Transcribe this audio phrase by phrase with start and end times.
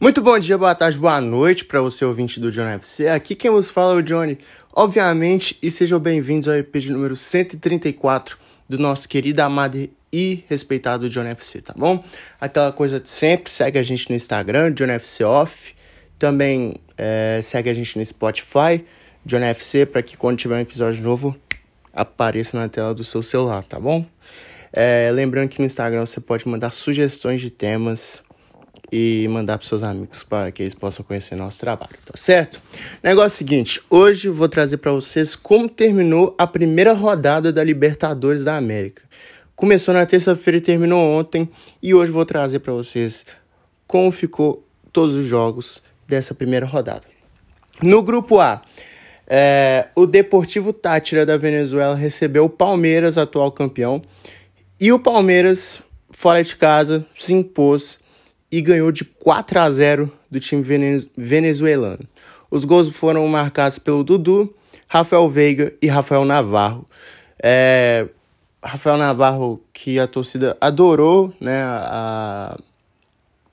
[0.00, 3.08] Muito bom dia, boa tarde, boa noite para você ouvinte do John FC.
[3.08, 4.36] Aqui quem vos fala é o Johnny,
[4.72, 8.36] obviamente, e sejam bem-vindos ao EP de número 134
[8.68, 12.02] do nosso querido, amado e respeitado John FC, tá bom?
[12.40, 15.74] Aquela coisa de sempre, segue a gente no Instagram, John FC Off,
[16.18, 18.84] também é, segue a gente no Spotify,
[19.24, 21.36] John FC, para que quando tiver um episódio novo
[21.92, 24.04] apareça na tela do seu celular, tá bom?
[24.72, 28.22] É, lembrando que no Instagram você pode mandar sugestões de temas
[28.92, 32.60] e mandar para seus amigos para que eles possam conhecer nosso trabalho, tá certo?
[33.02, 38.56] Negócio seguinte, hoje vou trazer para vocês como terminou a primeira rodada da Libertadores da
[38.56, 39.02] América.
[39.56, 41.48] Começou na terça-feira e terminou ontem,
[41.82, 43.24] e hoje vou trazer para vocês
[43.86, 47.06] como ficou todos os jogos dessa primeira rodada.
[47.82, 48.62] No grupo A,
[49.26, 54.02] é, o Deportivo Tátira da Venezuela recebeu o Palmeiras, atual campeão,
[54.78, 58.01] e o Palmeiras, fora de casa, se impôs
[58.52, 60.62] e ganhou de 4 a 0 do time
[61.16, 62.06] venezuelano.
[62.50, 64.54] Os gols foram marcados pelo Dudu,
[64.86, 66.86] Rafael Veiga e Rafael Navarro.
[67.42, 68.06] É,
[68.62, 72.58] Rafael Navarro, que a torcida adorou né, a,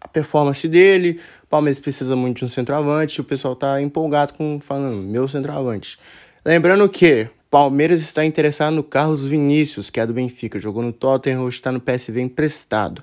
[0.00, 1.20] a performance dele.
[1.44, 3.20] O Palmeiras precisa muito de um centroavante.
[3.20, 5.96] O pessoal tá empolgado com falando, meu centroavante.
[6.44, 10.58] Lembrando que Palmeiras está interessado no Carlos Vinícius, que é do Benfica.
[10.58, 13.02] Jogou no Tottenham, hoje está no PSV emprestado.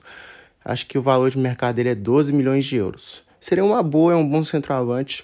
[0.65, 3.23] Acho que o valor de mercado dele é 12 milhões de euros.
[3.39, 5.23] Seria uma boa, é um bom centroavante.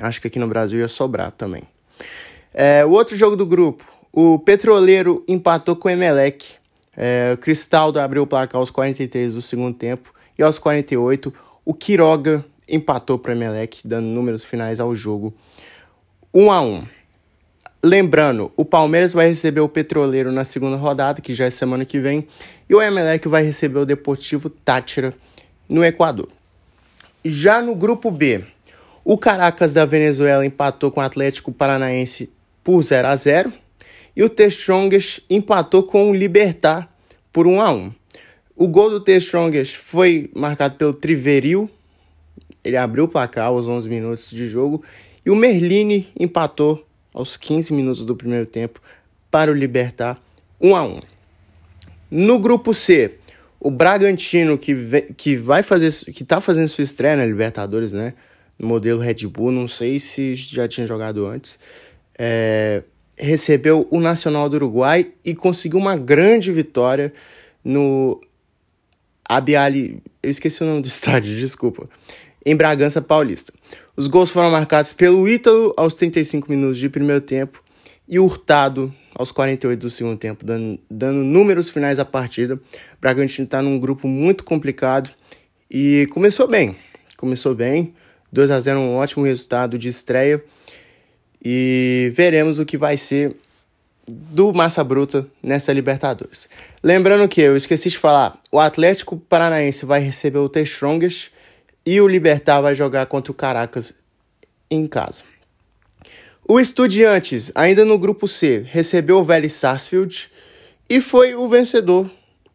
[0.00, 1.62] Acho que aqui no Brasil ia sobrar também.
[2.52, 6.56] É, o outro jogo do grupo, o Petroleiro empatou com o Emelec.
[6.96, 10.12] É, o Cristaldo abriu o placar aos 43 do segundo tempo.
[10.36, 11.32] E aos 48,
[11.64, 15.32] o Quiroga empatou para o Emelec, dando números finais ao jogo.
[16.34, 16.86] 1 a 1
[17.84, 21.98] Lembrando, o Palmeiras vai receber o Petroleiro na segunda rodada, que já é semana que
[21.98, 22.28] vem,
[22.68, 25.12] e o Emelec vai receber o Deportivo Tátira
[25.68, 26.28] no Equador.
[27.24, 28.44] Já no grupo B,
[29.04, 32.30] o Caracas da Venezuela empatou com o Atlético Paranaense
[32.62, 33.52] por 0 a 0
[34.14, 36.88] e o Texongas empatou com o Libertar
[37.32, 37.92] por 1 a 1.
[38.54, 41.68] O gol do Texongas foi marcado pelo Triveril,
[42.62, 44.84] ele abriu o placar aos 11 minutos de jogo,
[45.26, 48.80] e o Merlini empatou aos 15 minutos do primeiro tempo
[49.30, 50.20] para o Libertar
[50.60, 51.00] 1 a 1.
[52.10, 53.18] No grupo C,
[53.58, 58.14] o Bragantino que, vem, que vai fazer que tá fazendo sua estreia na Libertadores, né?
[58.58, 61.58] No modelo Red Bull, não sei se já tinha jogado antes.
[62.18, 62.82] É,
[63.16, 67.12] recebeu o Nacional do Uruguai e conseguiu uma grande vitória
[67.64, 68.20] no
[69.24, 71.88] Abiali, eu esqueci o nome do estádio, desculpa,
[72.44, 73.52] em Bragança Paulista.
[73.96, 77.62] Os gols foram marcados pelo Ítalo aos 35 minutos de primeiro tempo
[78.08, 82.54] e Hurtado aos 48 do segundo tempo, dando, dando números finais à partida.
[82.54, 82.60] O
[83.00, 85.10] Bragantino está num grupo muito complicado
[85.70, 86.76] e começou bem.
[87.16, 87.94] Começou bem,
[88.32, 90.42] 2 a 0 um ótimo resultado de estreia.
[91.44, 93.36] E veremos o que vai ser
[94.08, 96.48] do Massa Bruta nessa Libertadores.
[96.82, 101.30] Lembrando que eu esqueci de falar, o Atlético Paranaense vai receber o The Strongest
[101.84, 103.94] e o Libertar vai jogar contra o Caracas
[104.70, 105.24] em casa.
[106.46, 110.30] O Estudiantes, ainda no grupo C, recebeu o Vélez Sarsfield
[110.88, 112.10] e foi o vencedor.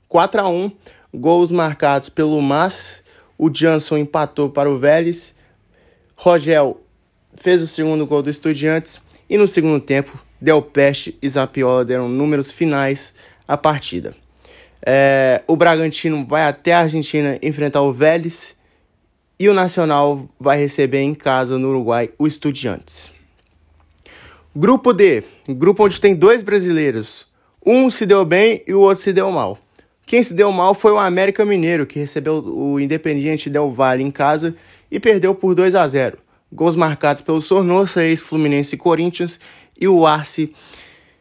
[0.09, 0.71] 4 a 1
[1.13, 3.01] gols marcados pelo Mas,
[3.37, 5.35] o Jansson empatou para o Vélez,
[6.15, 6.81] Rogel
[7.35, 8.99] fez o segundo gol do Estudiantes
[9.29, 13.13] e no segundo tempo, Del Peste e Zapiola deram números finais
[13.47, 14.15] à partida.
[14.85, 18.56] É, o Bragantino vai até a Argentina enfrentar o Vélez
[19.39, 23.11] e o Nacional vai receber em casa no Uruguai o Estudiantes.
[24.55, 27.27] Grupo D, grupo onde tem dois brasileiros.
[27.65, 29.59] Um se deu bem e o outro se deu mal.
[30.05, 34.09] Quem se deu mal foi o América Mineiro, que recebeu o Independiente Del Valle em
[34.09, 34.55] casa
[34.89, 36.17] e perdeu por 2 a 0.
[36.51, 39.39] Gols marcados pelo Sornosa, ex-Fluminense e Corinthians,
[39.79, 40.55] e o Arce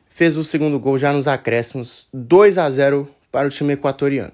[0.08, 4.32] fez o segundo gol já nos acréscimos, 2 a 0 para o time equatoriano.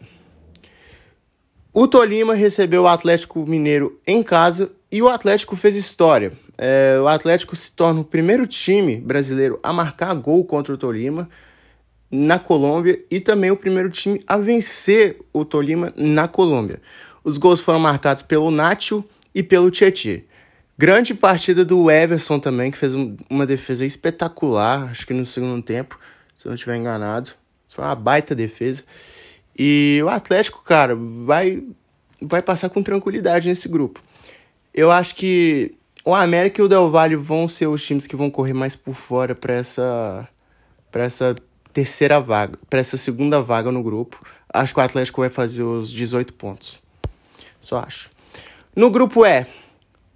[1.74, 6.32] O Tolima recebeu o Atlético Mineiro em casa e o Atlético fez história.
[6.58, 11.30] É, o Atlético se torna o primeiro time brasileiro a marcar gol contra o Tolima
[12.10, 16.78] na Colômbia e também o primeiro time a vencer o Tolima na Colômbia.
[17.24, 19.02] Os gols foram marcados pelo Nacho
[19.34, 20.20] e pelo Tietchan.
[20.76, 22.92] Grande partida do Everson também, que fez
[23.30, 25.98] uma defesa espetacular, acho que no segundo tempo,
[26.36, 27.30] se eu não estiver enganado.
[27.70, 28.82] Foi uma baita defesa.
[29.58, 31.62] E o Atlético, cara, vai,
[32.20, 34.00] vai passar com tranquilidade nesse grupo.
[34.72, 38.30] Eu acho que o América e o Del Valle vão ser os times que vão
[38.30, 40.28] correr mais por fora para essa
[40.90, 41.34] para essa
[41.72, 44.22] terceira vaga, para essa segunda vaga no grupo.
[44.52, 46.80] Acho que o Atlético vai fazer os 18 pontos.
[47.62, 48.10] Só acho.
[48.76, 49.46] No grupo E,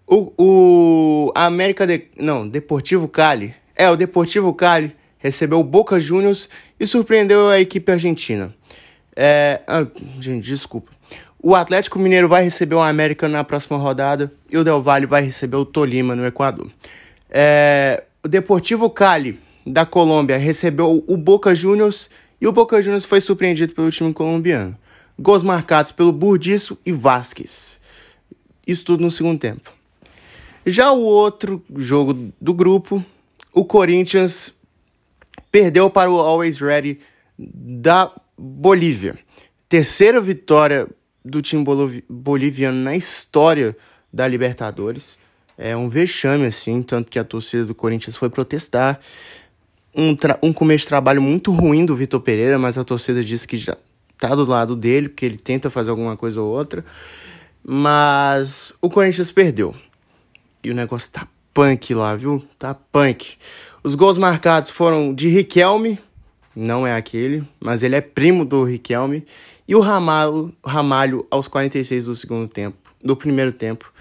[0.06, 3.54] o, o América de, não, Deportivo Cali.
[3.74, 6.48] É, o Deportivo Cali recebeu o Boca Juniors
[6.78, 8.54] e surpreendeu a equipe argentina.
[9.16, 9.86] É, ah,
[10.20, 10.92] gente, desculpa.
[11.42, 15.22] O Atlético Mineiro vai receber o América na próxima rodada e o Del Valle vai
[15.22, 16.70] receber o Tolima no Equador.
[17.30, 22.10] É, o Deportivo Cali da Colômbia recebeu o Boca Juniors
[22.40, 24.76] e o Boca Juniors foi surpreendido pelo time colombiano.
[25.18, 27.80] Gols marcados pelo Burdiço e Vasquez.
[28.66, 29.72] Isso tudo no segundo tempo.
[30.66, 33.04] Já o outro jogo do grupo,
[33.52, 34.52] o Corinthians
[35.50, 36.98] perdeu para o Always Ready
[37.38, 39.18] da Bolívia.
[39.68, 40.88] Terceira vitória
[41.24, 41.64] do time
[42.08, 43.76] boliviano na história
[44.12, 45.18] da Libertadores.
[45.58, 49.00] É um vexame, assim, tanto que a torcida do Corinthians foi protestar.
[49.94, 53.56] Um, um começo de trabalho muito ruim do Vitor Pereira, mas a torcida disse que
[53.56, 53.76] já
[54.18, 56.84] tá do lado dele, porque ele tenta fazer alguma coisa ou outra.
[57.64, 59.74] Mas o Corinthians perdeu.
[60.62, 62.46] E o negócio tá punk lá, viu?
[62.58, 63.36] Tá punk.
[63.82, 65.98] Os gols marcados foram de Riquelme,
[66.56, 69.22] não é aquele, mas ele é primo do Riquelme,
[69.68, 73.92] e o Ramalho, Ramalho aos 46 do segundo tempo, do primeiro tempo.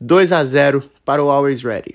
[0.00, 1.94] 2 a 0 para o Always Ready.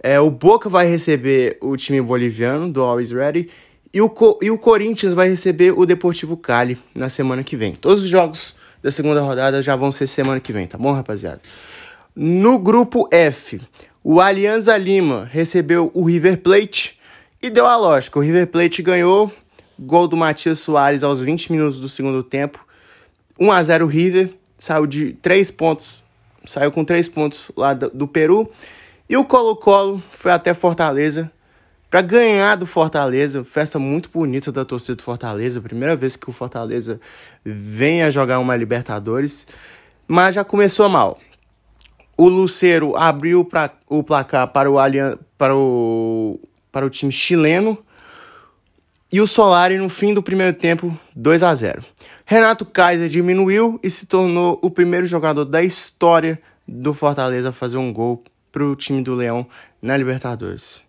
[0.00, 3.48] É, o Boca vai receber o time boliviano do Always Ready
[3.92, 7.74] e o, e o Corinthians vai receber o Deportivo Cali na semana que vem.
[7.74, 11.40] Todos os jogos da segunda rodada já vão ser semana que vem, tá bom, rapaziada?
[12.14, 13.60] No grupo F,
[14.04, 16.98] o Alianza Lima recebeu o River Plate
[17.42, 18.18] e deu a lógica.
[18.18, 19.32] O River Plate ganhou,
[19.78, 22.64] gol do Matias Soares aos 20 minutos do segundo tempo.
[23.38, 26.04] 1 a 0 River, saiu de 3 pontos,
[26.44, 28.48] saiu com 3 pontos lá do, Peru.
[29.08, 31.30] E o Colo-Colo foi até Fortaleza
[31.90, 33.42] para ganhar do Fortaleza.
[33.42, 35.60] Festa muito bonita da torcida do Fortaleza.
[35.60, 37.00] Primeira vez que o Fortaleza
[37.44, 39.46] vem a jogar uma Libertadores.
[40.06, 41.18] Mas já começou mal.
[42.16, 46.38] O Luceiro abriu pra, o placar para o, Allian, para, o,
[46.72, 47.78] para o time chileno.
[49.12, 51.84] E o Solari, no fim do primeiro tempo, 2 a 0
[52.24, 57.76] Renato Kaiser diminuiu e se tornou o primeiro jogador da história do Fortaleza a fazer
[57.76, 59.46] um gol para o time do Leão
[59.82, 60.80] na Libertadores.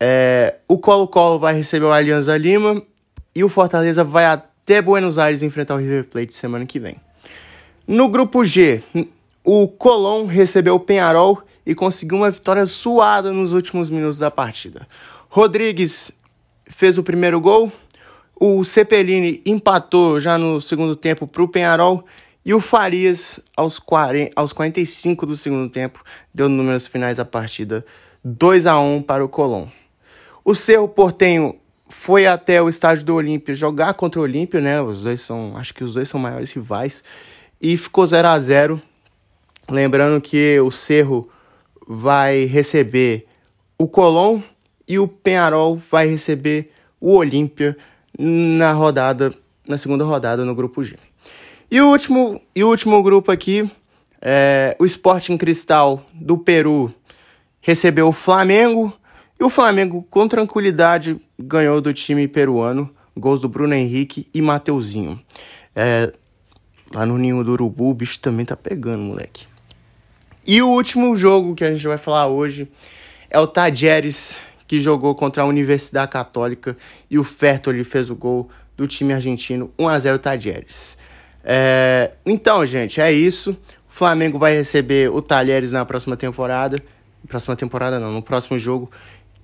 [0.00, 2.82] É, o Colo-Colo vai receber o Alianza Lima
[3.32, 6.96] e o Fortaleza vai até Buenos Aires enfrentar o River Plate semana que vem.
[7.86, 8.82] No grupo G,
[9.44, 14.86] o Colón recebeu o Penharol e conseguiu uma vitória suada nos últimos minutos da partida.
[15.28, 16.10] Rodrigues
[16.66, 17.72] fez o primeiro gol,
[18.34, 22.04] o Cepelini empatou já no segundo tempo para o Penharol
[22.44, 26.02] e o Farias, aos, 40, aos 45 do segundo tempo,
[26.34, 27.84] deu números finais da partida
[28.24, 29.68] 2 a 1 para o Colón.
[30.44, 31.56] O Cerro Portenho
[31.88, 34.82] foi até o estádio do Olímpia jogar contra o Olímpia, né?
[34.82, 37.04] Os dois são, acho que os dois são maiores rivais,
[37.60, 38.82] e ficou 0 a 0
[39.70, 41.30] Lembrando que o Cerro
[41.92, 43.26] vai receber
[43.76, 44.40] o Colón
[44.88, 47.76] e o Penharol vai receber o Olímpia
[48.18, 49.34] na rodada,
[49.66, 50.96] na segunda rodada no grupo G.
[51.70, 53.70] E o último, e o último grupo aqui,
[54.20, 56.92] é, o Sporting Cristal do Peru
[57.60, 58.92] recebeu o Flamengo
[59.38, 65.20] e o Flamengo com tranquilidade ganhou do time peruano, gols do Bruno Henrique e Mateuzinho.
[65.74, 66.12] É,
[66.94, 69.51] lá no Ninho do Urubu o bicho também tá pegando, moleque.
[70.44, 72.68] E o último jogo que a gente vai falar hoje
[73.30, 76.76] é o Tajeres, que jogou contra a Universidade Católica
[77.08, 80.98] e o Fertoli fez o gol do time argentino 1 a 0 Tajeres.
[81.44, 82.10] É...
[82.26, 83.52] Então, gente, é isso.
[83.88, 86.82] O Flamengo vai receber o Talheres na próxima temporada.
[87.28, 88.90] Próxima temporada não, no próximo jogo.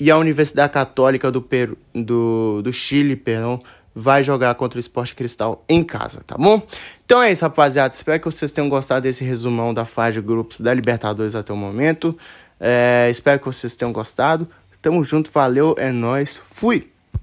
[0.01, 3.59] E a Universidade Católica do, Peru, do, do Chile, perdão,
[3.95, 6.63] vai jogar contra o Esporte Cristal em casa, tá bom?
[7.05, 7.93] Então é isso, rapaziada.
[7.93, 11.57] Espero que vocês tenham gostado desse resumão da fase de grupos da Libertadores até o
[11.57, 12.17] momento.
[12.61, 14.49] É, espero que vocês tenham gostado.
[14.81, 16.98] Tamo junto, valeu, é nóis, fui!